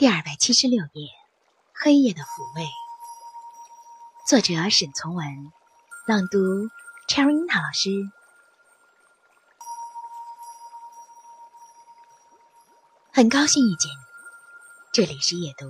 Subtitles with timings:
[0.00, 1.10] 第二百七十六页，
[1.74, 2.66] 黑夜的抚慰。
[4.26, 5.52] 作者沈从文，
[6.06, 6.38] 朗读
[7.06, 7.90] Cherina 老师。
[13.12, 13.96] 很高兴遇见你，
[14.90, 15.66] 这里是夜读，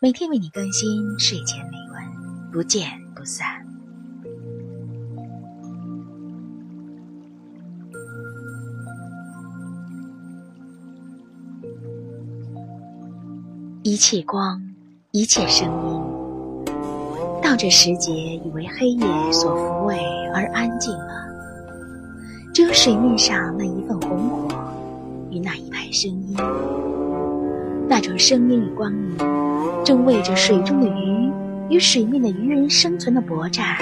[0.00, 3.65] 每天为你更新睡前美文，不见不散。
[13.88, 14.60] 一切光，
[15.12, 16.02] 一切声音，
[17.40, 19.96] 到这时节已为黑夜所抚慰
[20.34, 21.24] 而安静了。
[22.52, 24.48] 只有水面上那一份红火
[25.30, 26.36] 与那一派声音，
[27.88, 29.16] 那种声音与光明，
[29.84, 31.30] 正为着水中的鱼
[31.70, 33.76] 与水面的鱼人生存的搏战，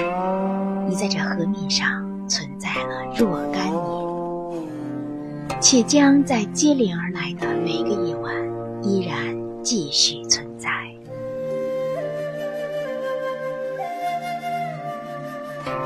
[0.87, 8.31] 已在这河面上存在了若干年，且将在接连而来的每个夜晚
[8.83, 9.34] 依然。
[9.65, 10.69] 继续存在。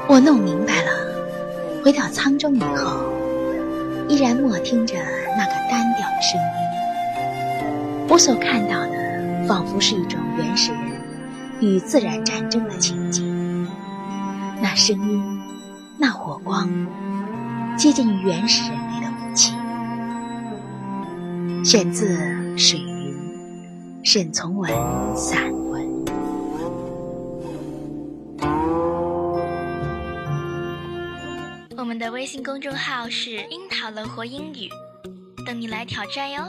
[0.05, 0.91] 我弄明白了，
[1.81, 3.09] 回到舱中以后，
[4.09, 4.95] 依然默听着
[5.37, 8.07] 那个单调的声音。
[8.09, 10.81] 我所看到的，仿佛是一种原始人
[11.61, 13.65] 与自然战争的情景。
[14.61, 15.41] 那声音，
[15.97, 16.67] 那火光，
[17.77, 19.53] 接近于原始人类的武器。
[21.63, 22.17] 选自
[22.57, 22.79] 《水》。
[24.11, 24.67] 沈从文
[25.15, 25.87] 散文。
[31.77, 34.67] 我们的微信公众号是“樱桃乐活英语”，
[35.45, 36.41] 等你来挑战哟。